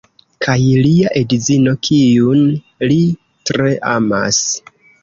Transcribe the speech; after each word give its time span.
kaj 0.45 0.55
lia 0.85 1.11
edzino 1.19 1.75
kiun 1.89 2.43
li 2.89 2.99
tre 3.53 3.73
amas 3.97 4.43